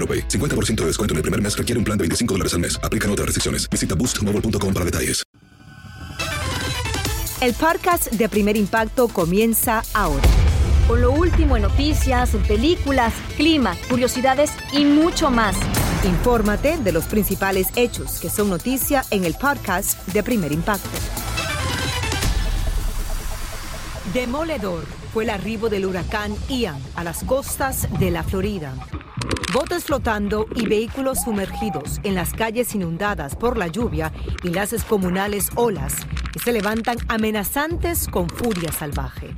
[0.00, 0.28] AroPay.
[0.28, 2.80] 50% de descuento en el primer mes requiere un plan de 25 dólares al mes.
[2.82, 3.68] Aplican otras restricciones.
[3.68, 5.22] Visita boostmobile.com para detalles.
[7.40, 10.28] El podcast de Primer Impacto comienza ahora.
[10.86, 15.56] Con lo último en noticias, en películas, clima, curiosidades y mucho más.
[16.04, 20.90] Infórmate de los principales hechos que son noticia en el podcast de Primer Impacto.
[24.12, 24.84] Demoledor
[25.14, 28.74] fue el arribo del huracán Ian a las costas de la Florida.
[29.52, 34.12] Botes flotando y vehículos sumergidos en las calles inundadas por la lluvia
[34.42, 35.94] y las descomunales olas
[36.32, 39.34] que se levantan amenazantes con furia salvaje.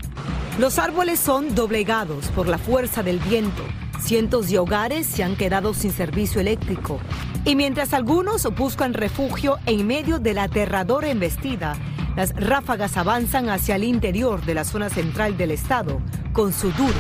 [0.59, 3.63] Los árboles son doblegados por la fuerza del viento.
[4.01, 7.01] Cientos de hogares se han quedado sin servicio eléctrico.
[7.45, 11.75] Y mientras algunos buscan refugio en medio de la aterradora embestida,
[12.17, 16.01] las ráfagas avanzan hacia el interior de la zona central del estado
[16.33, 16.99] con su duro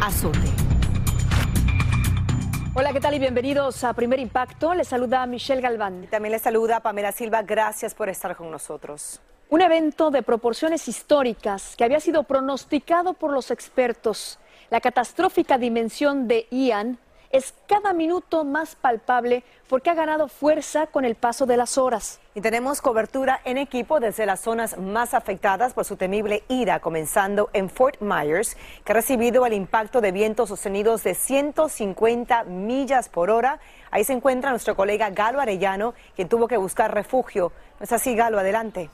[0.00, 0.71] azote.
[2.74, 4.72] Hola, ¿qué tal y bienvenidos a Primer Impacto?
[4.72, 6.06] Les saluda Michelle Galván.
[6.10, 7.42] También les saluda Pamela Silva.
[7.42, 9.20] Gracias por estar con nosotros.
[9.50, 14.38] Un evento de proporciones históricas que había sido pronosticado por los expertos.
[14.70, 16.98] La catastrófica dimensión de Ian
[17.32, 22.20] es cada minuto más palpable porque ha ganado fuerza con el paso de las horas.
[22.34, 27.50] Y tenemos cobertura en equipo desde las zonas más afectadas por su temible ira, comenzando
[27.54, 33.30] en Fort Myers, que ha recibido el impacto de vientos sostenidos de 150 millas por
[33.30, 33.60] hora.
[33.90, 37.52] Ahí se encuentra nuestro colega Galo Arellano, quien tuvo que buscar refugio.
[37.80, 38.38] ¿No es así, Galo?
[38.38, 38.90] Adelante.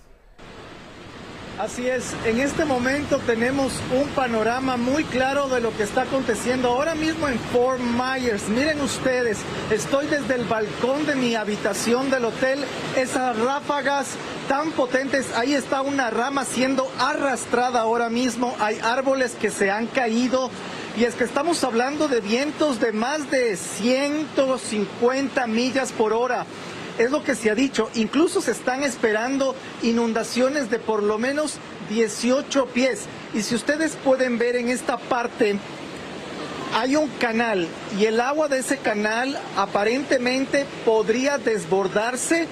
[1.59, 6.69] Así es, en este momento tenemos un panorama muy claro de lo que está aconteciendo
[6.69, 8.49] ahora mismo en Fort Myers.
[8.49, 12.65] Miren ustedes, estoy desde el balcón de mi habitación del hotel,
[12.97, 14.11] esas ráfagas
[14.49, 19.89] tan potentes, ahí está una rama siendo arrastrada ahora mismo, hay árboles que se han
[19.89, 20.51] caído.
[20.97, 26.47] Y es que estamos hablando de vientos de más de 150 millas por hora
[26.99, 27.91] es lo que se ha dicho.
[27.95, 31.55] Incluso se están esperando inundaciones de por lo menos
[31.89, 33.07] 18 pies.
[33.35, 35.59] Y si ustedes pueden ver en esta parte,
[36.75, 37.67] hay un canal
[37.99, 42.47] y el agua de ese canal aparentemente podría desbordarse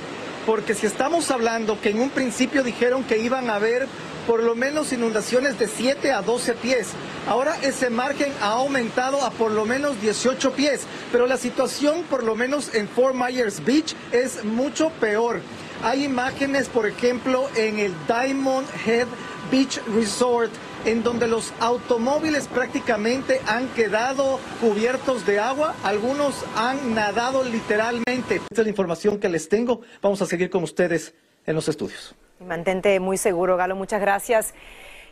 [0.46, 3.88] porque si estamos hablando que en un principio dijeron que iban a haber
[4.26, 6.88] por lo menos inundaciones de 7 a 12 pies.
[7.28, 10.82] Ahora ese margen ha aumentado a por lo menos 18 pies,
[11.12, 15.40] pero la situación por lo menos en Fort Myers Beach es mucho peor.
[15.82, 19.06] Hay imágenes, por ejemplo, en el Diamond Head
[19.50, 20.50] Beach Resort,
[20.84, 28.36] en donde los automóviles prácticamente han quedado cubiertos de agua, algunos han nadado literalmente.
[28.36, 29.82] Esta es la información que les tengo.
[30.00, 31.14] Vamos a seguir con ustedes
[31.44, 32.14] en los estudios.
[32.40, 33.76] Mantente muy seguro, Galo.
[33.76, 34.54] Muchas gracias.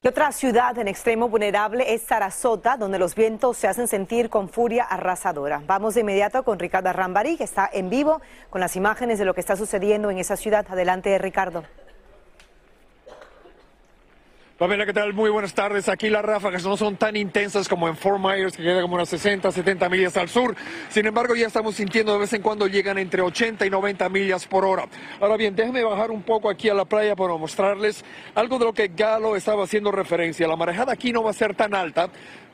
[0.03, 4.51] Y otra ciudad en extremo vulnerable es Sarasota, donde los vientos se hacen sentir con
[4.51, 5.63] furia arrasadora.
[5.67, 9.33] Vamos de inmediato con Ricardo Rambari, que está en vivo con las imágenes de lo
[9.33, 10.67] que está sucediendo en esa ciudad.
[10.69, 11.65] Adelante, Ricardo.
[14.59, 15.13] Pamela, ¿qué tal?
[15.15, 15.89] Muy buenas tardes.
[15.89, 19.09] Aquí las ráfagas no son tan intensas como en Fort Myers, que queda como unas
[19.09, 20.55] 60, 70 millas al sur.
[20.91, 24.47] Sin embargo, ya estamos sintiendo de vez en cuando llegan entre 80 y 90 millas
[24.47, 24.87] por hora.
[25.21, 28.05] Ahora bien, déjenme bajar un poco aquí a la playa para mostrarles
[28.37, 30.47] algo de lo que Galo estaba haciendo referencia.
[30.47, 32.09] La marejada aquí no va a ser tan alta.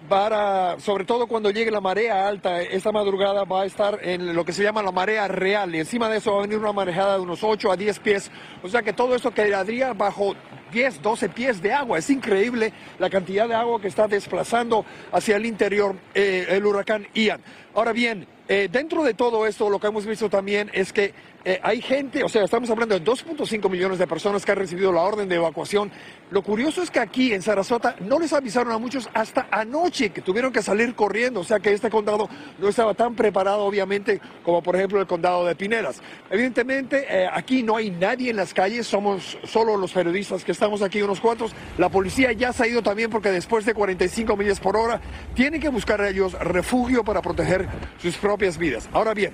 [0.09, 4.45] Para, sobre todo cuando llegue la marea alta, esta madrugada va a estar en lo
[4.45, 7.17] que se llama la marea real y encima de eso va a venir una marejada
[7.17, 8.31] de unos 8 a 10 pies.
[8.63, 10.35] O sea que todo esto quedaría bajo
[10.73, 11.99] 10, 12 pies de agua.
[11.99, 17.07] Es increíble la cantidad de agua que está desplazando hacia el interior eh, el huracán
[17.15, 17.43] Ian.
[17.75, 21.15] Ahora bien, eh, dentro de todo esto, lo que hemos visto también es que
[21.45, 24.93] eh, hay gente, o sea, estamos hablando de 2.5 millones de personas que han recibido
[24.93, 25.91] la orden de evacuación.
[26.31, 30.21] Lo curioso es que aquí en Sarasota no les avisaron a muchos hasta anoche que
[30.21, 32.29] tuvieron que salir corriendo, o sea que este condado
[32.59, 36.03] no estaba tan preparado, obviamente, como por ejemplo el condado de Pinedas.
[36.31, 40.83] Evidentemente, eh, aquí no hay nadie en las calles, somos solo los periodistas que estamos
[40.83, 41.53] aquí, unos cuantos.
[41.79, 45.01] La policía ya se ha ido también porque después de 45 millas por hora
[45.35, 47.67] tienen que buscar a ellos refugio para proteger
[47.99, 48.89] sus propias vidas.
[48.93, 49.33] Ahora bien,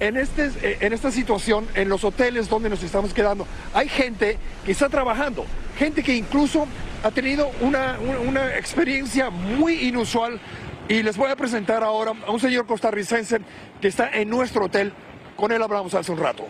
[0.00, 4.38] en, este, eh, en esta situación, en los hoteles donde nos estamos quedando, hay gente
[4.64, 5.44] que está trabajando,
[5.78, 6.66] gente que incluso
[7.02, 10.40] ha tenido una, una, experiencia muy inusual
[10.88, 13.40] y les voy a presentar ahora a un señor costarricense
[13.80, 14.92] que está en nuestro hotel.
[15.36, 16.46] Con él hablamos hace un rato.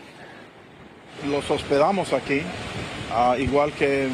[1.28, 2.42] Los hospedamos aquí,
[3.12, 4.08] ah, igual que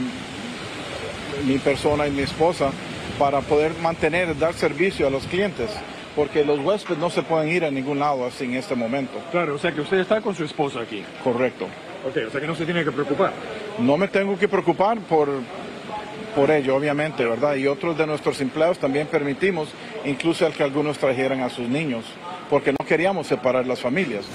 [1.46, 2.70] mi persona y mi esposa,
[3.19, 5.70] para poder mantener, dar servicio a los clientes
[6.14, 9.20] porque los huéspedes no se pueden ir a ningún lado así en este momento.
[9.30, 11.02] Claro, o sea que usted está con su esposa aquí.
[11.22, 11.66] Correcto.
[12.06, 13.32] Ok, o sea que no se tiene que preocupar.
[13.78, 15.28] No me tengo que preocupar por,
[16.34, 17.54] por ello, obviamente, ¿verdad?
[17.54, 19.68] Y otros de nuestros empleados también permitimos,
[20.04, 22.04] incluso al que algunos trajeran a sus niños,
[22.50, 24.26] porque no queríamos separar las familias.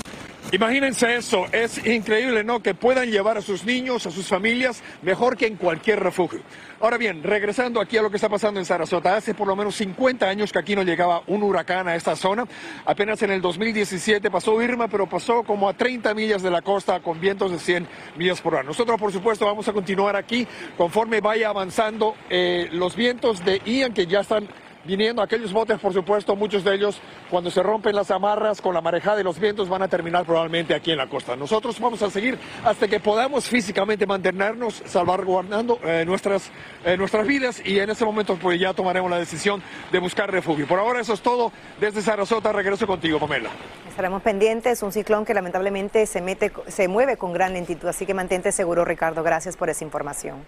[0.54, 2.62] Imagínense eso, es increíble, ¿no?
[2.62, 6.40] Que puedan llevar a sus niños, a sus familias, mejor que en cualquier refugio.
[6.80, 9.76] Ahora bien, regresando aquí a lo que está pasando en Sarasota, hace por lo menos
[9.76, 12.46] 50 años que aquí no llegaba un huracán a esta zona.
[12.86, 17.02] Apenas en el 2017 pasó Irma, pero pasó como a 30 millas de la costa
[17.02, 17.86] con vientos de 100
[18.16, 18.64] millas por hora.
[18.64, 20.48] Nosotros, por supuesto, vamos a continuar aquí
[20.78, 24.48] conforme vaya avanzando eh, los vientos de Ian que ya están
[24.86, 28.82] viniendo aquellos botes, por supuesto, muchos de ellos cuando se rompen las amarras con la
[28.82, 31.36] marejada de los vientos van a terminar probablemente aquí en la costa.
[31.36, 36.52] Nosotros vamos a seguir hasta que podamos físicamente mantenernos salvaguardando eh, nuestras,
[36.86, 40.68] eh, nuestras vidas y en ese momento pues ya tomaremos la decisión de buscar refugio.
[40.68, 41.52] Por ahora eso es todo.
[41.80, 43.50] Desde Sarasota regreso contigo, Pamela.
[43.90, 48.14] Estaremos pendientes, un ciclón que lamentablemente se, mete, se mueve con gran lentitud, así que
[48.14, 49.24] mantente seguro, Ricardo.
[49.24, 50.46] Gracias por esa información.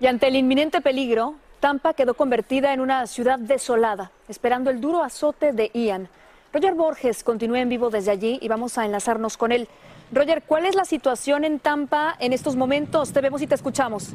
[0.00, 5.02] Y ante el inminente peligro, Tampa quedó convertida en una ciudad desolada, esperando el duro
[5.02, 6.10] azote de Ian.
[6.52, 9.66] Roger Borges continúa en vivo desde allí y vamos a enlazarnos con él.
[10.12, 13.14] Roger, ¿cuál es la situación en Tampa en estos momentos?
[13.14, 14.10] Te vemos y te escuchamos.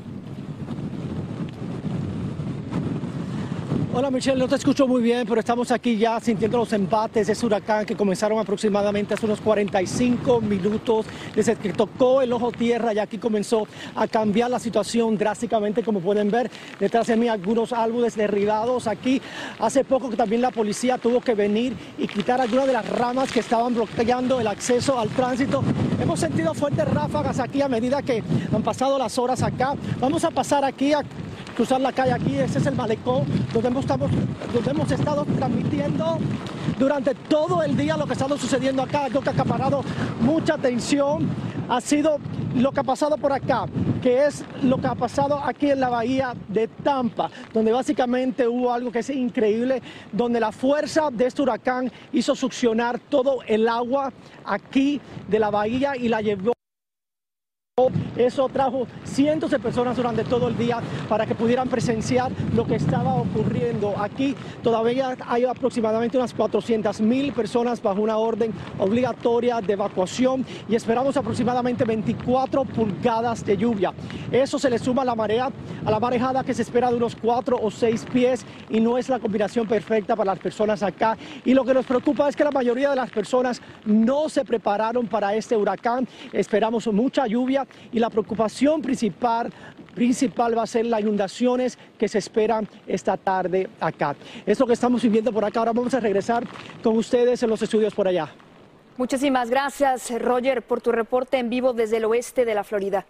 [3.92, 7.34] Hola Michelle, no te escucho muy bien, pero estamos aquí ya sintiendo los embates de
[7.34, 12.94] ese huracán que comenzaron aproximadamente hace unos 45 minutos desde que tocó el ojo tierra
[12.94, 17.74] y aquí comenzó a cambiar la situación drásticamente, como pueden ver detrás de mí algunos
[17.74, 19.20] árboles derribados aquí.
[19.58, 23.32] Hace poco que también la policía tuvo que venir y quitar algunas de las ramas
[23.32, 25.64] que estaban bloqueando el acceso al tránsito.
[26.00, 29.74] Hemos sentido fuertes ráfagas aquí a medida que han pasado las horas acá.
[30.00, 31.02] Vamos a pasar aquí a
[31.60, 34.10] cruzar la calle aquí, ese es el malecón donde hemos, estamos,
[34.54, 36.18] donde hemos estado transmitiendo
[36.78, 39.84] durante todo el día lo que ha estado sucediendo acá, lo que ha acaparado
[40.22, 41.28] mucha atención,
[41.68, 42.20] ha sido
[42.56, 43.66] lo que ha pasado por acá,
[44.02, 48.72] que es lo que ha pasado aquí en la bahía de Tampa, donde básicamente hubo
[48.72, 49.82] algo que es increíble,
[50.14, 54.14] donde la fuerza de este huracán hizo succionar todo el agua
[54.46, 56.54] aquí de la bahía y la llevó
[58.18, 62.76] eso trajo cientos de personas durante todo el día para que pudieran presenciar lo que
[62.76, 63.94] estaba ocurriendo.
[63.98, 70.76] Aquí todavía hay aproximadamente unas 400 mil personas bajo una orden obligatoria de evacuación y
[70.76, 73.94] esperamos aproximadamente 24 pulgadas de lluvia.
[74.32, 75.50] Eso se le suma a la marea,
[75.86, 79.10] a la marejada que se espera de unos 4 o 6 pies y no es
[79.10, 81.18] la combinación perfecta para las personas acá.
[81.46, 85.08] Y lo que nos preocupa es que la mayoría de las personas no se prepararon
[85.08, 86.08] para este huracán.
[86.32, 89.52] Esperamos mucha lluvia y la preocupación principal,
[89.96, 94.16] principal va a ser las inundaciones que se esperan esta tarde acá.
[94.46, 96.44] Esto que estamos viviendo por acá, ahora vamos a regresar
[96.84, 98.30] con ustedes en los estudios por allá.
[98.98, 103.06] Muchísimas gracias, Roger, por tu reporte en vivo desde el oeste de la Florida.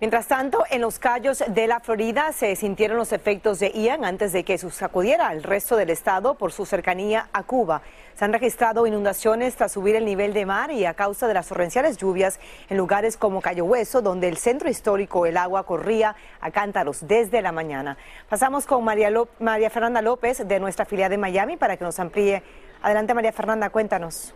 [0.00, 4.32] Mientras tanto, en los callos de la Florida se sintieron los efectos de Ian antes
[4.32, 7.82] de que sacudiera al resto del estado por su cercanía a Cuba.
[8.14, 11.48] Se han registrado inundaciones tras subir el nivel de mar y a causa de las
[11.48, 16.52] torrenciales lluvias en lugares como Cayo Hueso, donde el centro histórico el agua corría a
[16.52, 17.96] cántaros desde la mañana.
[18.28, 22.42] Pasamos con María, María Fernanda López de nuestra filial de Miami para que nos amplíe.
[22.82, 24.32] Adelante María Fernanda, cuéntanos.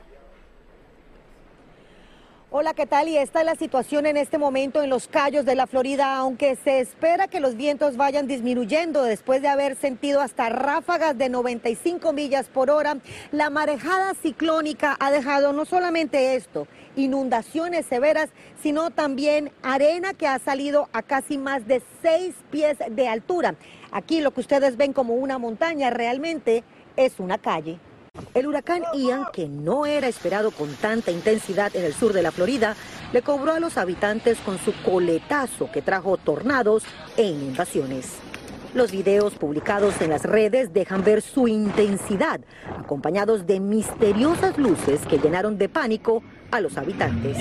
[2.50, 3.08] Hola, ¿qué tal?
[3.08, 6.56] Y esta es la situación en este momento en los Cayos de la Florida, aunque
[6.56, 12.10] se espera que los vientos vayan disminuyendo después de haber sentido hasta ráfagas de 95
[12.14, 12.96] millas por hora.
[13.32, 18.30] La marejada ciclónica ha dejado no solamente esto, inundaciones severas,
[18.62, 23.56] sino también arena que ha salido a casi más de 6 pies de altura.
[23.92, 26.64] Aquí lo que ustedes ven como una montaña realmente
[26.96, 27.78] es una calle.
[28.34, 32.30] El huracán Ian, que no era esperado con tanta intensidad en el sur de la
[32.30, 32.76] Florida,
[33.12, 36.84] le cobró a los habitantes con su coletazo que trajo tornados
[37.16, 38.16] e inundaciones.
[38.74, 42.40] Los videos publicados en las redes dejan ver su intensidad,
[42.78, 47.38] acompañados de misteriosas luces que llenaron de pánico a los habitantes.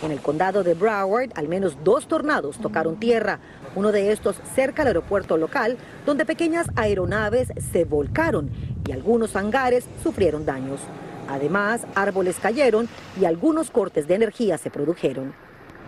[0.00, 3.40] En el condado de Broward, al menos dos tornados tocaron tierra,
[3.78, 8.50] uno de estos cerca al aeropuerto local, donde pequeñas aeronaves se volcaron
[8.86, 10.80] y algunos hangares sufrieron daños.
[11.28, 12.88] Además, árboles cayeron
[13.20, 15.32] y algunos cortes de energía se produjeron.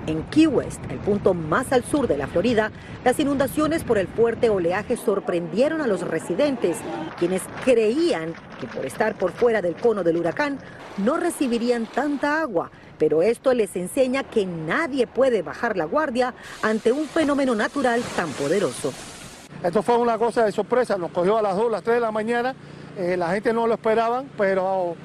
[0.06, 2.72] En Key West, el punto más al sur de la Florida,
[3.04, 6.78] las inundaciones por el fuerte oleaje sorprendieron a los residentes,
[7.18, 10.58] quienes creían que por estar por fuera del cono del huracán
[10.96, 16.92] no recibirían tanta agua, pero esto les enseña que nadie puede bajar la guardia ante
[16.92, 18.92] un fenómeno natural tan poderoso.
[19.62, 22.10] Esto fue una cosa de sorpresa, nos cogió a las 2, las 3 de la
[22.10, 22.54] mañana,
[22.96, 24.96] eh, la gente no lo esperaba, pero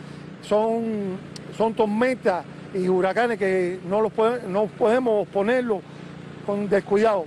[0.41, 1.17] son,
[1.57, 4.11] son tormentas y huracanes que no, los
[4.47, 5.81] no podemos ponerlo
[6.45, 7.25] con descuidado.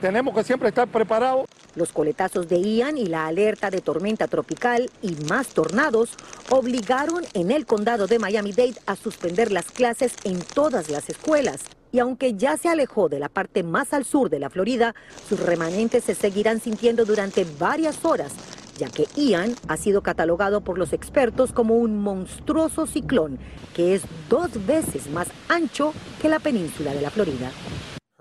[0.00, 1.46] Tenemos que siempre estar preparados.
[1.74, 6.16] Los coletazos de Ian y la alerta de tormenta tropical y más tornados
[6.50, 11.60] obligaron en el condado de Miami-Dade a suspender las clases en todas las escuelas.
[11.92, 14.94] Y aunque ya se alejó de la parte más al sur de la Florida,
[15.28, 18.32] sus remanentes se seguirán sintiendo durante varias horas
[18.80, 23.38] ya que Ian ha sido catalogado por los expertos como un monstruoso ciclón
[23.74, 27.50] que es dos veces más ancho que la península de la Florida.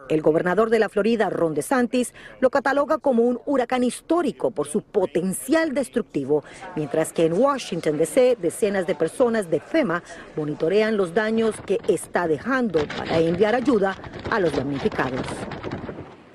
[0.10, 4.82] El gobernador de la Florida, Ron DeSantis, lo cataloga como un huracán histórico por su
[4.82, 6.44] potencial destructivo,
[6.76, 10.04] mientras que en Washington, D.C., decenas de personas de FEMA
[10.36, 13.96] monitorean los daños que está dejando para enviar ayuda
[14.32, 15.28] a los damnificados.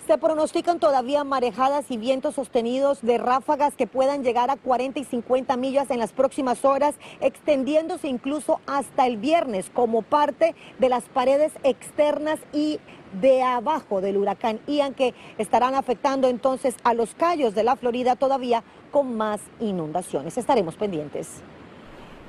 [0.06, 5.04] Se pronostican todavía marejadas y vientos sostenidos de ráfagas que puedan llegar a 40 y
[5.04, 11.04] 50 millas en las próximas horas, extendiéndose incluso hasta el viernes como parte de las
[11.04, 12.80] paredes externas y
[13.18, 18.14] de abajo del huracán Ian que estarán afectando entonces a los callos de la Florida
[18.14, 20.36] todavía con más inundaciones.
[20.36, 21.42] Estaremos pendientes.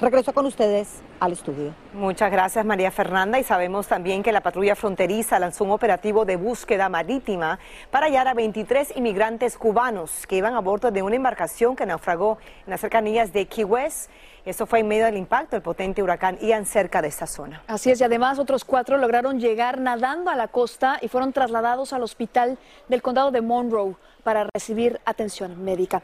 [0.02, 1.74] Regreso con ustedes al estudio.
[1.94, 6.36] Muchas gracias María Fernanda y sabemos también que la patrulla fronteriza lanzó un operativo de
[6.36, 7.60] búsqueda marítima
[7.92, 12.40] para hallar a 23 inmigrantes cubanos que iban a bordo de una embarcación que naufragó
[12.66, 14.10] en las cercanías de Key West.
[14.44, 17.64] Esto fue en medio del impacto del potente huracán Ian cerca de esta zona.
[17.68, 21.94] Así es, y además otros cuatro lograron llegar nadando a la costa y fueron trasladados
[21.94, 22.58] al hospital
[22.90, 26.04] del condado de Monroe para recibir atención médica.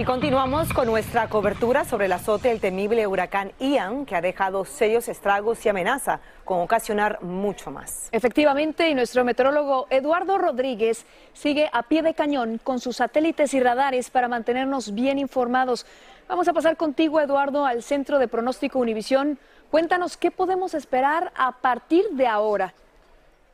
[0.00, 4.64] Y continuamos con nuestra cobertura sobre el azote del temible huracán Ian, que ha dejado
[4.64, 8.08] serios estragos y amenaza con ocasionar mucho más.
[8.10, 11.04] Efectivamente, y nuestro meteorólogo Eduardo Rodríguez
[11.34, 15.84] sigue a pie de cañón con sus satélites y radares para mantenernos bien informados.
[16.28, 19.38] Vamos a pasar contigo, Eduardo, al Centro de Pronóstico Univisión.
[19.70, 22.72] Cuéntanos qué podemos esperar a partir de ahora.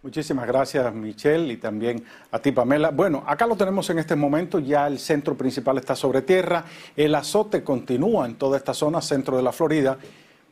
[0.07, 2.91] Muchísimas gracias, Michelle, y también a ti, Pamela.
[2.91, 7.13] Bueno, acá lo tenemos en este momento, ya el centro principal está sobre tierra, el
[7.13, 9.99] azote continúa en toda esta zona, centro de la Florida,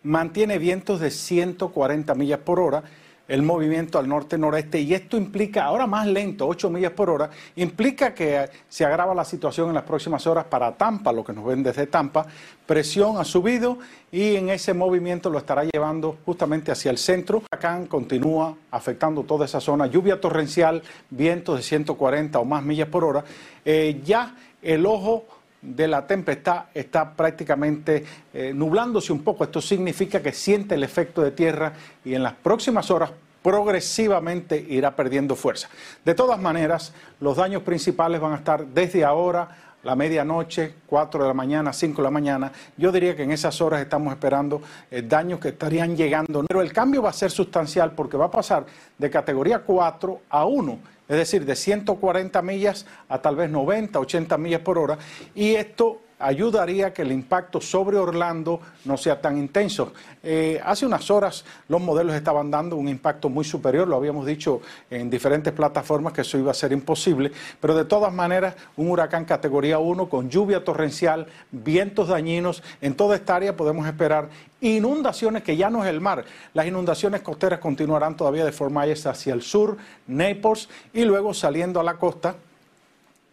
[0.03, 2.83] mantiene vientos de 140 millas por hora
[3.27, 8.15] el movimiento al norte-noreste y esto implica, ahora más lento, 8 millas por hora, implica
[8.15, 11.63] que se agrava la situación en las próximas horas para Tampa, lo que nos ven
[11.63, 12.27] desde Tampa,
[12.67, 13.79] presión ha subido
[14.13, 17.43] y en ese movimiento lo estará llevando justamente hacia el centro.
[17.51, 23.05] Acá continúa afectando toda esa zona, lluvia torrencial, vientos de 140 o más millas por
[23.05, 23.25] hora.
[23.65, 25.27] Eh, ya el ojo
[25.65, 29.45] de la tempestad está prácticamente eh, nublándose un poco.
[29.45, 31.73] Esto significa que siente el efecto de tierra
[32.05, 33.11] y en las próximas horas
[33.43, 35.69] progresivamente irá perdiendo fuerza.
[36.05, 39.49] De todas maneras, los daños principales van a estar desde ahora
[39.85, 43.61] la medianoche, 4 de la mañana, 5 de la mañana, yo diría que en esas
[43.61, 46.45] horas estamos esperando eh, daños que estarían llegando.
[46.49, 48.65] Pero el cambio va a ser sustancial porque va a pasar
[48.97, 50.79] de categoría 4 a 1,
[51.09, 54.99] es decir, de 140 millas a tal vez 90, 80 millas por hora.
[55.35, 59.93] Y esto ayudaría a que el impacto sobre Orlando no sea tan intenso.
[60.23, 64.63] Eh, hace unas horas los modelos estaban dando un impacto muy superior, lo habíamos dicho
[64.91, 69.27] en diferentes plataformas que eso iba a ser imposible, pero de todas maneras un huracán
[69.27, 74.31] categoría 1 con lluvia torrencial, vientos dañinos, en toda esta área podemos esperar
[74.63, 76.25] inundaciones que ya no es el mar.
[76.55, 79.77] Las inundaciones costeras continuarán todavía de Myers hacia el sur,
[80.07, 82.37] Naples y luego saliendo a la costa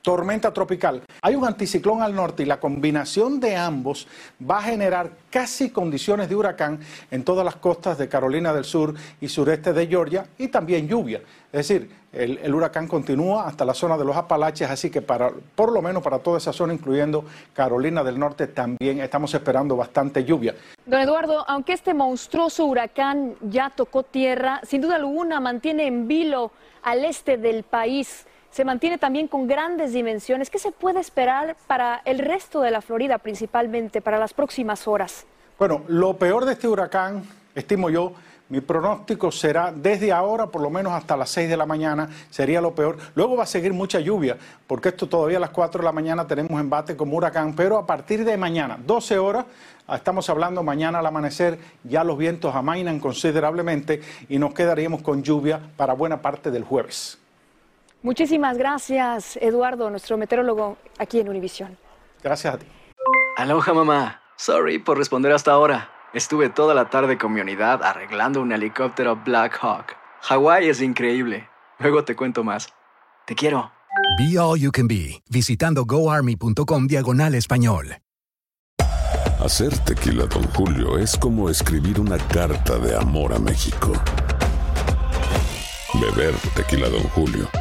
[0.01, 1.03] tormenta tropical.
[1.22, 4.08] Hay un anticiclón al norte y la combinación de ambos
[4.50, 6.79] va a generar casi condiciones de huracán
[7.10, 11.22] en todas las costas de Carolina del Sur y sureste de Georgia y también lluvia.
[11.51, 15.72] Es decir, el, huracán continúa hasta la zona de los Apalaches, así que para, por
[15.72, 20.55] lo menos para toda esa zona, incluyendo Carolina del Norte, también estamos esperando bastante lluvia.
[20.86, 26.51] Don Eduardo, aunque este monstruoso huracán ya tocó tierra, sin duda alguna mantiene en vilo
[26.84, 30.50] al este del país se mantiene también con grandes dimensiones.
[30.50, 35.25] ¿Qué se puede esperar para el resto de la Florida, principalmente para las próximas horas?
[35.58, 37.24] Bueno, lo peor de este huracán,
[37.55, 38.13] estimo yo,
[38.50, 42.60] mi pronóstico será desde ahora, por lo menos hasta las 6 de la mañana, sería
[42.60, 42.98] lo peor.
[43.15, 46.27] Luego va a seguir mucha lluvia, porque esto todavía a las 4 de la mañana
[46.27, 49.46] tenemos embate como huracán, pero a partir de mañana, 12 horas,
[49.93, 55.62] estamos hablando mañana al amanecer, ya los vientos amainan considerablemente y nos quedaríamos con lluvia
[55.77, 57.21] para buena parte del jueves.
[58.03, 61.77] Muchísimas gracias, Eduardo, nuestro meteorólogo aquí en Univisión.
[62.24, 62.65] Gracias a ti.
[63.38, 64.22] Aloha, mamá.
[64.38, 65.89] Sorry por responder hasta ahora.
[66.13, 69.96] Estuve toda la tarde con mi unidad arreglando un helicóptero Black Hawk.
[70.22, 71.48] Hawái es increíble.
[71.79, 72.70] Luego te cuento más.
[73.25, 73.72] Te quiero.
[74.17, 77.98] Be All You Can Be, visitando goarmy.com diagonal español.
[79.39, 83.93] Hacer tequila, don Julio, es como escribir una carta de amor a México.
[85.93, 87.61] Beber tequila, don Julio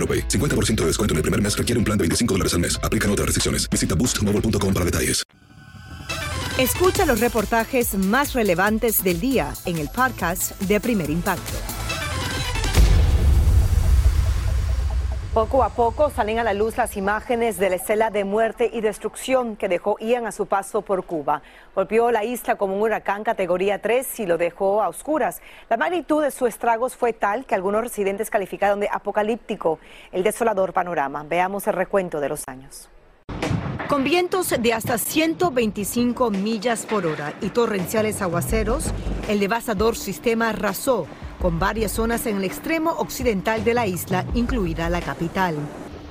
[0.07, 2.79] 50% de descuento en el primer mes requiere un plan de 25 dólares al mes.
[2.81, 3.69] Aplican otras restricciones.
[3.69, 5.23] Visita boostmobile.com para detalles.
[6.57, 11.80] Escucha los reportajes más relevantes del día en el podcast de Primer Impacto.
[15.33, 18.81] Poco a poco salen a la luz las imágenes de la escena de muerte y
[18.81, 21.41] destrucción que dejó Ian a su paso por Cuba.
[21.73, 25.41] Golpeó la isla como un huracán categoría 3 y lo dejó a oscuras.
[25.69, 29.79] La magnitud de sus estragos fue tal que algunos residentes calificaron de apocalíptico
[30.11, 31.23] el desolador panorama.
[31.23, 32.89] Veamos el recuento de los años.
[33.87, 38.91] Con vientos de hasta 125 millas por hora y torrenciales aguaceros,
[39.29, 41.07] el devastador sistema arrasó
[41.41, 45.55] con varias zonas en el extremo occidental de la isla, incluida la capital.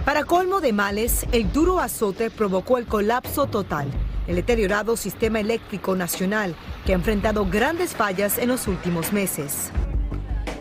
[0.04, 3.90] Para colmo de males, el duro azote provocó el colapso total
[4.30, 6.54] el deteriorado sistema eléctrico nacional
[6.86, 9.70] que ha enfrentado grandes fallas en los últimos meses.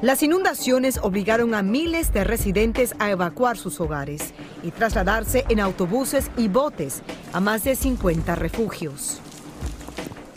[0.01, 6.31] Las inundaciones obligaron a miles de residentes a evacuar sus hogares y trasladarse en autobuses
[6.35, 9.21] y botes a más de 50 refugios.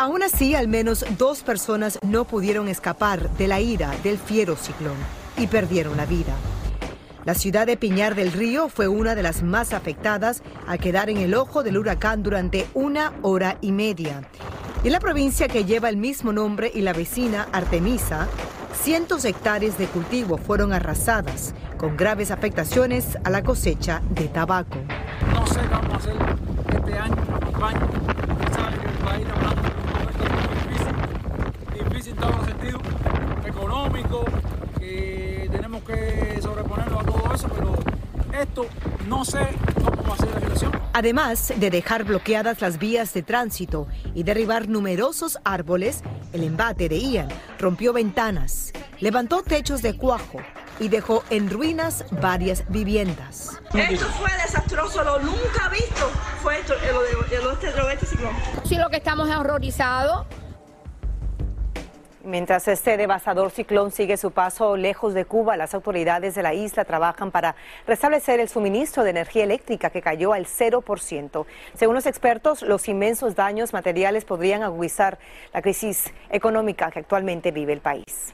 [0.03, 4.97] Aún así, al menos dos personas no pudieron escapar de la ira del fiero ciclón
[5.37, 6.35] y perdieron la vida.
[7.25, 11.19] La ciudad de Piñar del Río fue una de las más afectadas al quedar en
[11.19, 14.29] el ojo del huracán durante una hora y media.
[14.83, 18.27] En la provincia que lleva el mismo nombre y la vecina Artemisa,
[18.75, 24.79] cientos de hectáreas de cultivo fueron arrasadas, con graves afectaciones a la cosecha de tabaco.
[25.33, 25.61] No sé
[26.77, 27.15] este año.
[28.53, 30.95] Sabe que el país está hablando de un momento muy difícil,
[31.85, 32.83] difícil en todos los sentidos,
[33.45, 34.25] económico,
[34.79, 37.75] que tenemos que sobreponernos a todo eso, pero
[38.41, 38.67] esto
[39.09, 40.73] no sé cómo va a ser la situación.
[40.93, 47.01] Además de dejar bloqueadas las vías de tránsito y derribar numerosos árboles, el embate de
[47.01, 50.39] Ian rompió ventanas, levantó techos de cuajo
[50.79, 53.61] y dejó en ruinas varias viviendas.
[53.75, 56.09] Esto fue desastroso, lo nunca visto
[56.41, 58.35] fue esto, lo de, lo de este, este ciclón.
[58.65, 60.27] Sí, lo que estamos es horrorizados.
[62.25, 66.85] Mientras este devastador ciclón sigue su paso lejos de Cuba, las autoridades de la isla
[66.85, 71.47] trabajan para restablecer el suministro de energía eléctrica que cayó al 0%.
[71.75, 75.19] Según los expertos, los inmensos daños materiales podrían agudizar
[75.53, 78.33] la crisis económica que actualmente vive el país.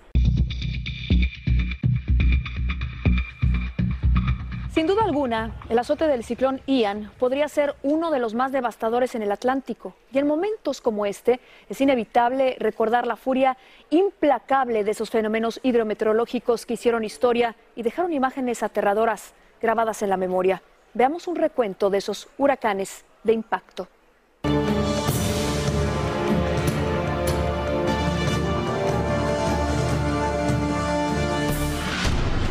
[4.78, 9.16] Sin duda alguna, el azote del ciclón Ian podría ser uno de los más devastadores
[9.16, 9.96] en el Atlántico.
[10.12, 13.56] Y en momentos como este es inevitable recordar la furia
[13.90, 20.16] implacable de esos fenómenos hidrometeorológicos que hicieron historia y dejaron imágenes aterradoras grabadas en la
[20.16, 20.62] memoria.
[20.94, 23.88] Veamos un recuento de esos huracanes de impacto.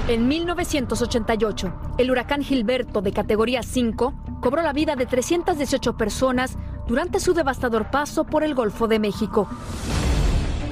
[0.07, 7.19] En 1988, el huracán Gilberto de categoría 5 cobró la vida de 318 personas durante
[7.19, 9.49] su devastador paso por el Golfo de México.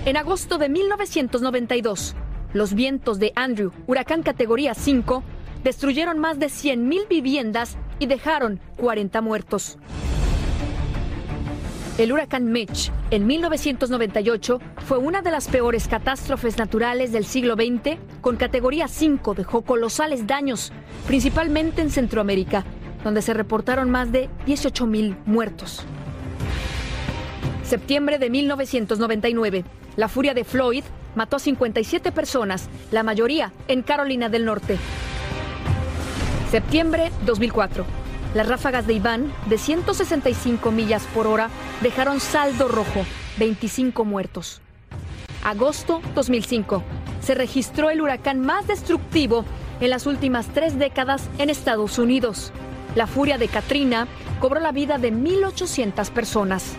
[0.06, 2.16] En agosto de 1992,
[2.54, 5.22] los vientos de Andrew, huracán categoría 5,
[5.66, 9.78] destruyeron más de 100.000 viviendas y dejaron 40 muertos.
[11.98, 17.98] El huracán Mitch en 1998 fue una de las peores catástrofes naturales del siglo XX.
[18.20, 20.74] Con categoría 5 dejó colosales daños,
[21.08, 22.66] principalmente en Centroamérica,
[23.02, 25.86] donde se reportaron más de 18 mil muertos.
[27.64, 29.64] Septiembre de 1999,
[29.96, 30.84] la furia de Floyd
[31.16, 34.78] mató a 57 personas, la mayoría en Carolina del Norte.
[36.52, 38.05] Septiembre 2004.
[38.36, 41.50] Las ráfagas de Iván, de 165 millas por hora,
[41.82, 43.06] dejaron saldo rojo,
[43.38, 44.60] 25 muertos.
[45.42, 46.84] Agosto 2005.
[47.22, 49.46] Se registró el huracán más destructivo
[49.80, 52.52] en las últimas tres décadas en Estados Unidos.
[52.94, 54.06] La furia de Katrina
[54.42, 56.74] cobró la vida de 1.800 personas.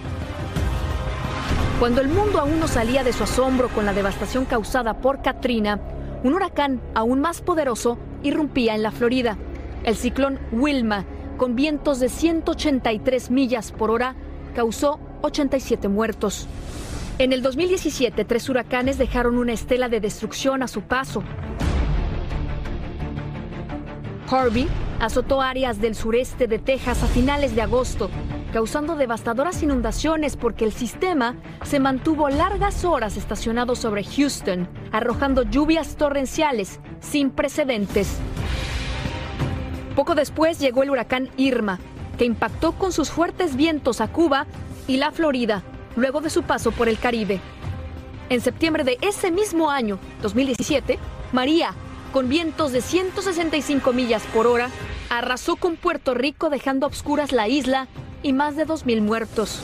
[1.81, 5.81] Cuando el mundo aún no salía de su asombro con la devastación causada por Katrina,
[6.23, 9.39] un huracán aún más poderoso irrumpía en la Florida.
[9.85, 14.15] El ciclón Wilma con vientos de 183 millas por hora,
[14.55, 16.47] causó 87 muertos.
[17.19, 21.23] En el 2017, tres huracanes dejaron una estela de destrucción a su paso.
[24.29, 24.69] Harvey
[25.01, 28.11] azotó áreas del sureste de Texas a finales de agosto,
[28.53, 35.97] causando devastadoras inundaciones porque el sistema se mantuvo largas horas estacionado sobre Houston, arrojando lluvias
[35.97, 38.19] torrenciales sin precedentes.
[39.97, 41.81] Poco después llegó el huracán Irma,
[42.19, 44.47] que impactó con sus fuertes vientos a Cuba
[44.87, 45.63] y la Florida,
[45.97, 47.41] luego de su paso por el Caribe.
[48.29, 50.99] En septiembre de ese mismo año, 2017,
[51.33, 51.73] María,
[52.13, 54.69] con vientos de 165 millas por hora,
[55.09, 57.89] arrasó con Puerto Rico dejando a obscuras la isla
[58.23, 59.63] y más de 2.000 muertos.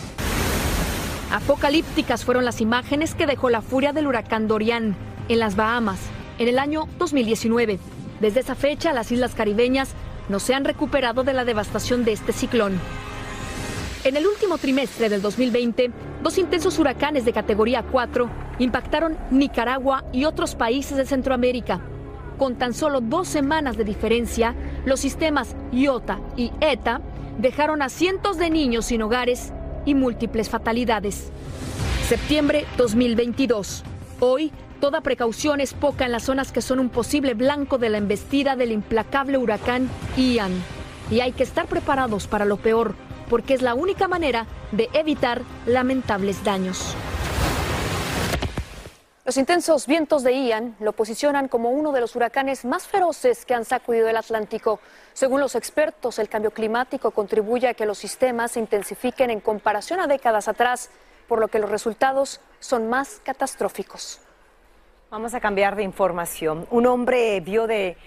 [1.30, 4.96] Apocalípticas fueron las imágenes que dejó la furia del huracán Dorian
[5.28, 6.00] en las Bahamas
[6.38, 7.78] en el año 2019.
[8.20, 9.94] Desde esa fecha, las islas caribeñas
[10.28, 12.78] no se han recuperado de la devastación de este ciclón.
[14.04, 15.90] En el último trimestre del 2020,
[16.22, 21.80] dos intensos huracanes de categoría 4 impactaron Nicaragua y otros países de Centroamérica.
[22.36, 24.54] Con tan solo dos semanas de diferencia,
[24.84, 27.00] los sistemas IOTA y ETA
[27.38, 29.52] dejaron a cientos de niños sin hogares
[29.84, 31.30] y múltiples fatalidades.
[32.08, 33.84] Septiembre 2022.
[34.20, 37.98] Hoy Toda precaución es poca en las zonas que son un posible blanco de la
[37.98, 40.50] embestida del implacable huracán Ian.
[41.08, 42.96] Y hay que estar preparados para lo peor,
[43.30, 46.96] porque es la única manera de evitar lamentables daños.
[49.24, 53.54] Los intensos vientos de Ian lo posicionan como uno de los huracanes más feroces que
[53.54, 54.80] han sacudido el Atlántico.
[55.12, 60.00] Según los expertos, el cambio climático contribuye a que los sistemas se intensifiquen en comparación
[60.00, 60.90] a décadas atrás,
[61.28, 64.20] por lo que los resultados son más catastróficos.
[65.12, 66.66] Vamos a cambiar de información.
[66.70, 67.98] Un hombre vio de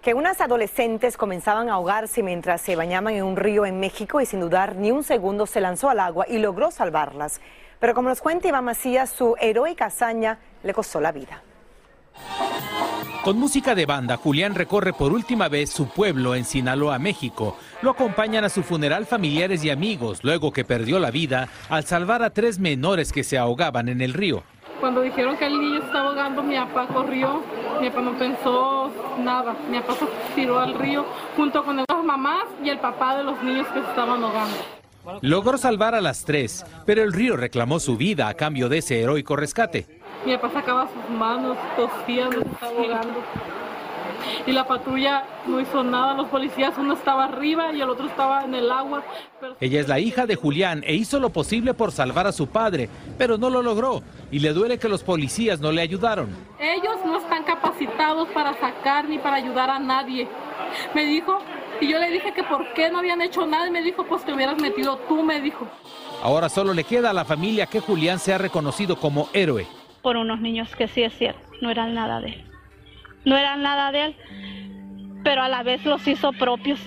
[0.00, 4.26] que unas adolescentes comenzaban a ahogarse mientras se bañaban en un río en México y
[4.26, 7.40] sin dudar ni un segundo se lanzó al agua y logró salvarlas.
[7.80, 11.42] Pero como nos cuenta Iván Macías, su heroica hazaña le costó la vida.
[13.24, 17.56] Con música de banda, Julián recorre por última vez su pueblo en Sinaloa, México.
[17.80, 22.22] Lo acompañan a su funeral familiares y amigos, luego que perdió la vida al salvar
[22.22, 24.44] a tres menores que se ahogaban en el río.
[24.82, 27.40] Cuando dijeron que el niño estaba ahogando, mi papá corrió,
[27.80, 28.90] mi papá no pensó
[29.20, 33.22] nada, mi papá se tiró al río junto con las mamás y el papá de
[33.22, 34.56] los niños que se estaban ahogando.
[35.20, 39.00] Logró salvar a las tres, pero el río reclamó su vida a cambio de ese
[39.00, 39.86] heroico rescate.
[40.26, 43.22] Mi papá sacaba sus manos, tosía, se estaba ahogando.
[44.46, 46.14] Y la patrulla no hizo nada.
[46.14, 49.02] Los policías, uno estaba arriba y el otro estaba en el agua.
[49.60, 52.88] Ella es la hija de Julián e hizo lo posible por salvar a su padre,
[53.18, 56.28] pero no lo logró y le duele que los policías no le ayudaron.
[56.58, 60.28] Ellos no están capacitados para sacar ni para ayudar a nadie.
[60.94, 61.38] Me dijo,
[61.80, 64.24] y yo le dije que por qué no habían hecho nada y me dijo, pues
[64.24, 65.66] te hubieras metido tú, me dijo.
[66.22, 69.66] Ahora solo le queda a la familia que Julián sea reconocido como héroe.
[70.02, 72.51] Por unos niños que sí es cierto, no eran nada de él.
[73.24, 74.16] No eran nada de él,
[75.24, 76.80] pero a la vez los hizo propios,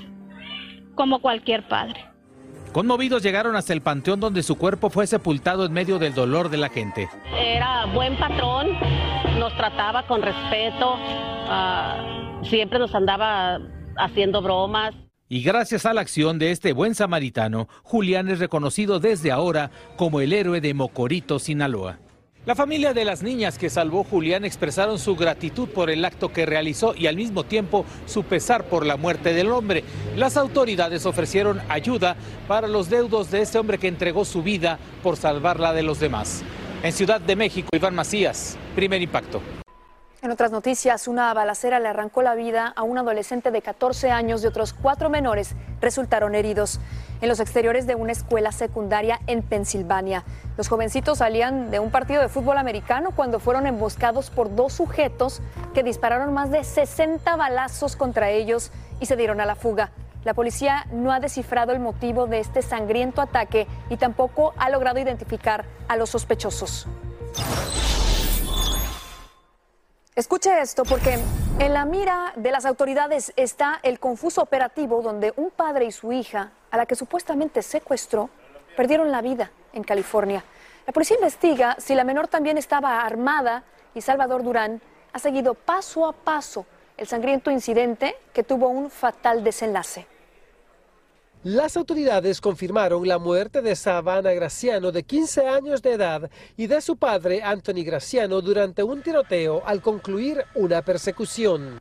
[0.95, 2.06] como cualquier padre.
[2.71, 6.58] Conmovidos llegaron hasta el panteón donde su cuerpo fue sepultado en medio del dolor de
[6.58, 7.08] la gente.
[7.34, 8.67] Era buen patrón,
[9.39, 10.95] nos trataba con respeto,
[11.48, 13.60] ah, siempre nos andaba
[13.95, 14.93] haciendo bromas.
[15.30, 20.19] Y gracias a la acción de este buen samaritano, Julián es reconocido desde ahora como
[20.19, 22.00] el héroe de Mocorito, Sinaloa.
[22.45, 26.45] La familia de las niñas que salvó Julián expresaron su gratitud por el acto que
[26.45, 29.84] realizó y al mismo tiempo su pesar por la muerte del hombre.
[30.15, 32.15] Las autoridades ofrecieron ayuda
[32.47, 36.43] para los deudos de este hombre que entregó su vida por salvarla de los demás.
[36.84, 39.41] En Ciudad de México, Iván Macías, primer impacto.
[40.25, 44.43] En otras noticias, una balacera le arrancó la vida a un adolescente de 14 años
[44.43, 46.79] y otros cuatro menores resultaron heridos
[47.21, 50.23] en los exteriores de una escuela secundaria en Pensilvania.
[50.57, 55.43] Los jovencitos salían de un partido de fútbol americano cuando fueron emboscados por dos sujetos
[55.75, 59.91] que dispararon más de 60 balazos contra ellos y se dieron a la fuga.
[60.23, 64.97] La policía no ha descifrado el motivo de este sangriento ataque y tampoco ha logrado
[64.97, 66.88] identificar a los sospechosos.
[70.17, 71.19] Escuche esto porque
[71.60, 76.13] en la mira de las autoridades está el confuso operativo donde un padre y su
[76.13, 78.30] hija, a la que supuestamente secuestró,
[78.78, 80.41] perdieron la vida en California.
[80.88, 84.80] La policía investiga si la menor también estaba armada y Salvador Durán
[85.12, 90.08] ha seguido paso a paso el sangriento incidente que tuvo un fatal desenlace.
[91.45, 96.81] Las autoridades confirmaron la muerte de Savannah Graciano, de 15 años de edad, y de
[96.81, 101.79] su padre, Anthony Graciano, durante un tiroteo al concluir una persecución.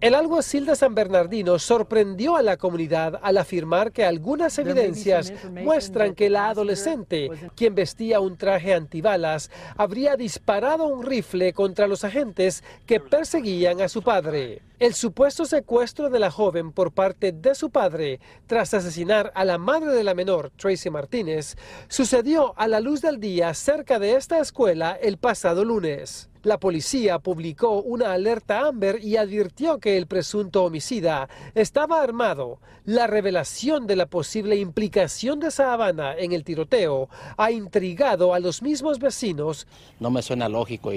[0.00, 6.14] El alguacil de San Bernardino sorprendió a la comunidad al afirmar que algunas evidencias muestran
[6.14, 12.62] que la adolescente, quien vestía un traje antibalas, habría disparado un rifle contra los agentes
[12.86, 14.62] que perseguían a su padre.
[14.84, 19.56] El supuesto secuestro de la joven por parte de su padre tras asesinar a la
[19.56, 21.56] madre de la menor, Tracy Martínez,
[21.88, 26.28] sucedió a la luz del día cerca de esta escuela el pasado lunes.
[26.42, 32.58] La policía publicó una alerta Amber y advirtió que el presunto homicida estaba armado.
[32.84, 38.60] La revelación de la posible implicación de Savannah en el tiroteo ha intrigado a los
[38.60, 39.66] mismos vecinos.
[39.98, 40.90] No me suena lógico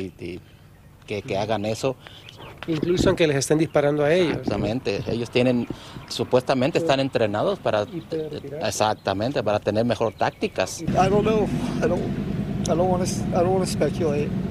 [1.06, 1.95] que hagan eso
[2.67, 4.38] Incluso aunque les estén disparando a ellos.
[4.38, 5.67] Exactamente, ellos tienen,
[6.10, 7.86] supuestamente están entrenados para,
[8.62, 10.84] exactamente, para tener mejor tácticas.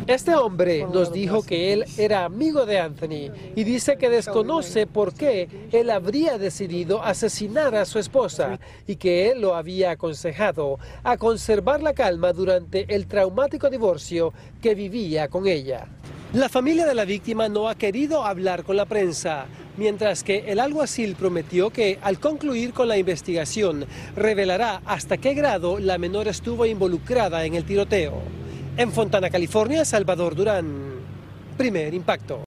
[0.07, 5.13] Este hombre nos dijo que él era amigo de Anthony y dice que desconoce por
[5.13, 11.19] qué él habría decidido asesinar a su esposa y que él lo había aconsejado a
[11.19, 15.87] conservar la calma durante el traumático divorcio que vivía con ella.
[16.33, 20.59] La familia de la víctima no ha querido hablar con la prensa, mientras que el
[20.59, 23.87] alguacil prometió que al concluir con la investigación
[24.17, 28.21] revelará hasta qué grado la menor estuvo involucrada en el tiroteo.
[28.77, 30.67] En Fontana, California, Salvador Durán.
[31.57, 32.43] Primer impacto.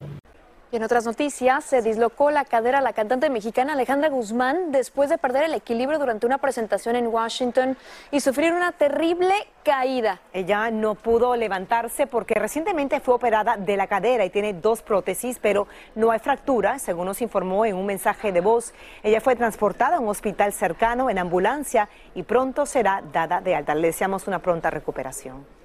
[0.72, 5.18] Y en otras noticias, se dislocó la cadera la cantante mexicana Alejandra Guzmán después de
[5.18, 7.76] perder el equilibrio durante una presentación en Washington
[8.12, 10.20] y sufrir una terrible caída.
[10.32, 15.40] Ella no pudo levantarse porque recientemente fue operada de la cadera y tiene dos prótesis,
[15.42, 18.72] pero no hay fractura, según nos informó en un mensaje de voz.
[19.02, 23.74] Ella fue transportada a un hospital cercano en ambulancia y pronto será dada de alta.
[23.74, 25.59] Le deseamos una pronta recuperación.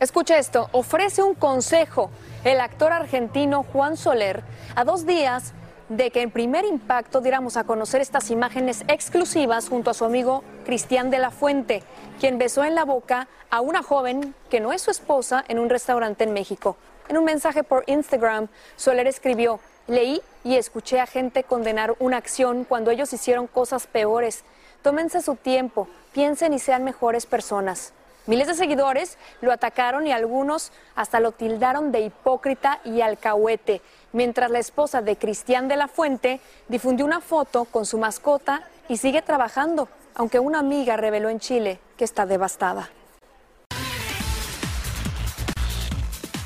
[0.00, 2.10] Escucha esto, ofrece un consejo
[2.44, 4.44] el actor argentino Juan Soler
[4.76, 5.54] a dos días
[5.88, 10.44] de que en primer impacto diéramos a conocer estas imágenes exclusivas junto a su amigo
[10.64, 11.82] Cristian de la Fuente,
[12.20, 15.68] quien besó en la boca a una joven que no es su esposa en un
[15.68, 16.76] restaurante en México.
[17.08, 19.58] En un mensaje por Instagram, Soler escribió,
[19.88, 24.44] leí y escuché a gente condenar una acción cuando ellos hicieron cosas peores.
[24.82, 27.94] Tómense su tiempo, piensen y sean mejores personas.
[28.28, 33.80] Miles de seguidores lo atacaron y algunos hasta lo tildaron de hipócrita y alcahuete,
[34.12, 38.98] mientras la esposa de Cristian de la Fuente difundió una foto con su mascota y
[38.98, 42.90] sigue trabajando, aunque una amiga reveló en Chile que está devastada.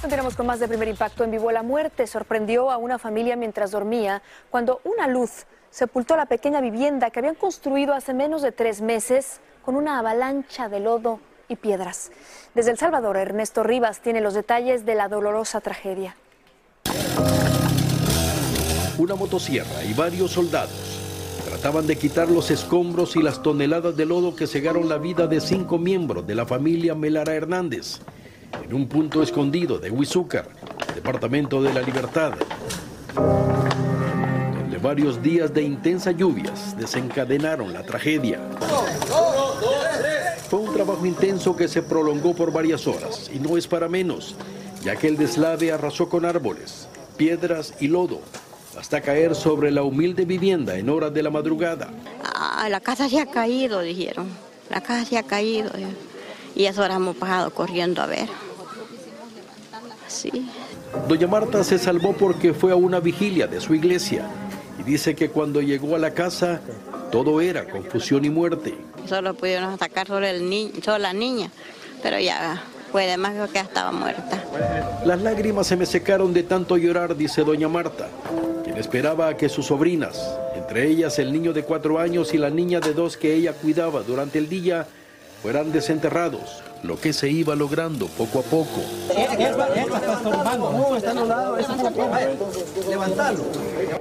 [0.00, 1.50] Continuamos con más de primer impacto en vivo.
[1.50, 7.10] La muerte sorprendió a una familia mientras dormía cuando una luz sepultó la pequeña vivienda
[7.10, 11.18] que habían construido hace menos de tres meses con una avalancha de lodo
[11.56, 12.10] piedras.
[12.54, 16.16] Desde El Salvador, Ernesto Rivas tiene los detalles de la dolorosa tragedia.
[18.98, 21.00] Una motosierra y varios soldados
[21.48, 25.40] trataban de quitar los escombros y las toneladas de lodo que cegaron la vida de
[25.40, 28.00] cinco miembros de la familia Melara Hernández
[28.62, 30.48] en un punto escondido de Huizúcar,
[30.94, 32.34] departamento de la Libertad,
[34.82, 38.40] varios días de intensas lluvias desencadenaron la tragedia.
[38.58, 39.41] Fue
[40.72, 44.34] un trabajo intenso que se prolongó por varias horas y no es para menos,
[44.82, 48.20] ya que el deslave arrasó con árboles, piedras y lodo
[48.78, 51.90] hasta caer sobre la humilde vivienda en horas de la madrugada.
[52.24, 54.28] Ah, la casa se ha caído, dijeron.
[54.70, 55.70] La casa se ha caído.
[56.54, 58.28] Y eso ahora hemos pasado corriendo a ver.
[60.08, 60.48] Sí.
[61.06, 64.26] Doña Marta se salvó porque fue a una vigilia de su iglesia
[64.80, 66.62] y dice que cuando llegó a la casa
[67.10, 68.74] todo era confusión y muerte.
[69.08, 71.50] Solo pudieron sacar solo, el ni la niña,
[72.02, 74.44] pero ya fue de más que estaba muerta.
[75.04, 78.08] Las lágrimas se me secaron de tanto llorar, dice doña Marta,
[78.64, 82.50] quien esperaba a que sus sobrinas, entre ellas el niño de cuatro años y la
[82.50, 84.86] niña de dos que ella cuidaba durante el día,
[85.42, 88.80] fueran desenterrados, lo que se iba logrando poco a poco.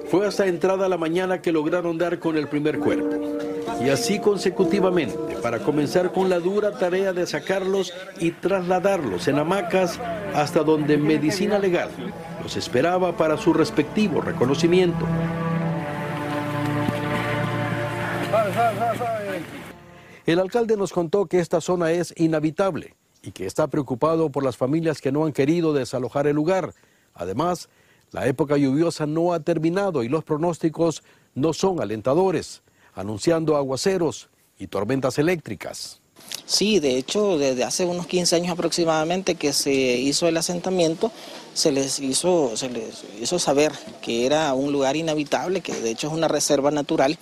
[0.10, 3.41] Fue hasta entrada la mañana que lograron dar con el primer cuerpo.
[3.84, 10.00] Y así consecutivamente, para comenzar con la dura tarea de sacarlos y trasladarlos en hamacas
[10.36, 11.90] hasta donde Medicina Legal
[12.44, 15.06] los esperaba para su respectivo reconocimiento.
[20.28, 24.58] El alcalde nos contó que esta zona es inhabitable y que está preocupado por las
[24.58, 26.74] familias que no han querido desalojar el lugar.
[27.16, 27.70] Además,
[28.12, 32.62] la época lluviosa no ha terminado y los pronósticos no son alentadores,
[32.96, 36.00] anunciando aguaceros y tormentas eléctricas.
[36.46, 41.12] Sí, de hecho, desde hace unos 15 años aproximadamente que se hizo el asentamiento,
[41.54, 46.08] se les hizo, se les hizo saber que era un lugar inhabitable, que de hecho
[46.08, 47.18] es una reserva natural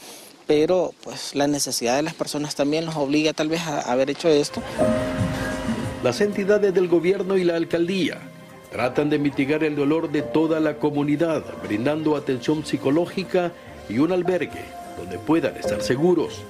[0.50, 4.30] pero pues la necesidad de las personas también nos obliga tal vez a haber hecho
[4.30, 4.64] esto.
[6.04, 8.18] Las entidades del gobierno y la alcaldía
[8.72, 13.52] tratan de mitigar el dolor de toda la comunidad, brindando atención psicológica
[13.90, 16.42] y un albergue donde puedan estar seguros.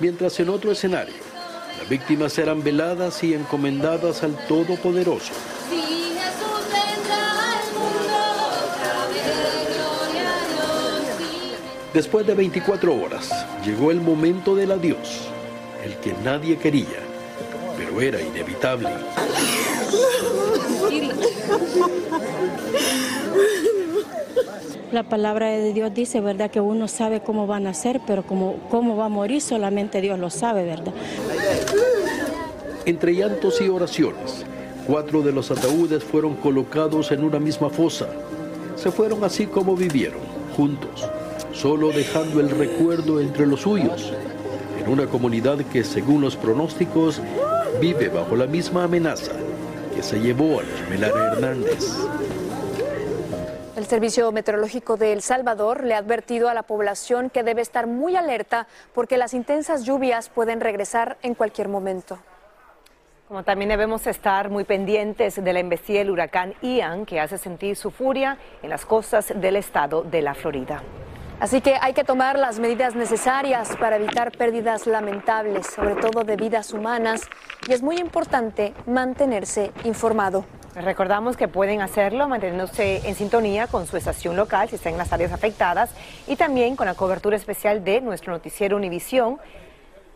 [0.00, 1.14] Mientras en otro escenario,
[1.78, 5.32] las víctimas serán veladas y encomendadas al Todopoderoso.
[11.92, 13.30] Después de 24 horas,
[13.64, 15.28] llegó el momento del adiós,
[15.84, 17.00] el que nadie quería,
[17.76, 18.90] pero era inevitable.
[24.94, 26.52] La palabra de Dios dice, ¿verdad?
[26.52, 30.20] Que uno sabe cómo van a ser, pero cómo, cómo va a morir solamente Dios
[30.20, 30.92] lo sabe, ¿verdad?
[32.86, 34.46] Entre llantos y oraciones,
[34.86, 38.06] cuatro de los ataúdes fueron colocados en una misma fosa.
[38.76, 40.20] Se fueron así como vivieron,
[40.56, 41.10] juntos,
[41.52, 44.12] solo dejando el recuerdo entre los suyos,
[44.80, 47.20] en una comunidad que según los pronósticos
[47.80, 49.32] vive bajo la misma amenaza
[49.92, 51.96] que se llevó a los Hernández.
[53.76, 57.88] El Servicio Meteorológico de El Salvador le ha advertido a la población que debe estar
[57.88, 62.20] muy alerta porque las intensas lluvias pueden regresar en cualquier momento.
[63.26, 67.74] Como también debemos estar muy pendientes de la embestida del huracán Ian, que hace sentir
[67.74, 70.80] su furia en las costas del estado de la Florida.
[71.40, 76.36] Así que hay que tomar las medidas necesarias para evitar pérdidas lamentables, sobre todo de
[76.36, 77.22] vidas humanas,
[77.68, 80.44] y es muy importante mantenerse informado.
[80.74, 85.12] Recordamos que pueden hacerlo manteniéndose en sintonía con su estación local si están en las
[85.12, 85.90] áreas afectadas
[86.26, 89.38] y también con la cobertura especial de nuestro noticiero Univisión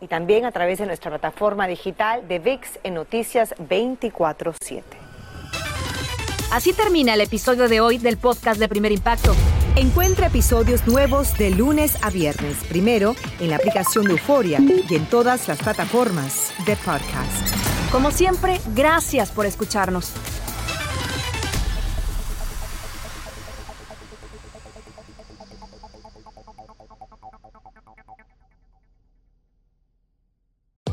[0.01, 4.83] y también a través de nuestra plataforma digital de VIX en Noticias 24-7.
[6.51, 9.35] Así termina el episodio de hoy del podcast de Primer Impacto.
[9.75, 15.05] Encuentra episodios nuevos de lunes a viernes, primero en la aplicación de Euforia y en
[15.05, 17.55] todas las plataformas de podcast.
[17.91, 20.11] Como siempre, gracias por escucharnos.